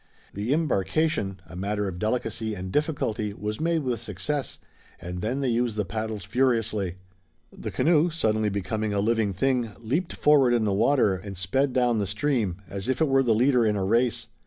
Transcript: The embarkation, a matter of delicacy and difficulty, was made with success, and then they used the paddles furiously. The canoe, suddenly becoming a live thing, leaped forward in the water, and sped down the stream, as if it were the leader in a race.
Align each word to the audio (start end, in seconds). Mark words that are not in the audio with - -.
The 0.33 0.51
embarkation, 0.51 1.41
a 1.45 1.55
matter 1.55 1.87
of 1.87 1.99
delicacy 1.99 2.55
and 2.55 2.71
difficulty, 2.71 3.35
was 3.35 3.61
made 3.61 3.83
with 3.83 3.99
success, 3.99 4.57
and 4.99 5.21
then 5.21 5.41
they 5.41 5.47
used 5.49 5.75
the 5.75 5.85
paddles 5.85 6.23
furiously. 6.23 6.95
The 7.55 7.69
canoe, 7.69 8.09
suddenly 8.09 8.49
becoming 8.49 8.95
a 8.95 8.99
live 8.99 9.35
thing, 9.35 9.73
leaped 9.79 10.13
forward 10.13 10.55
in 10.55 10.65
the 10.65 10.73
water, 10.73 11.15
and 11.17 11.37
sped 11.37 11.71
down 11.73 11.99
the 11.99 12.07
stream, 12.07 12.63
as 12.67 12.89
if 12.89 12.99
it 12.99 13.07
were 13.09 13.21
the 13.21 13.35
leader 13.35 13.63
in 13.63 13.75
a 13.75 13.83
race. 13.85 14.25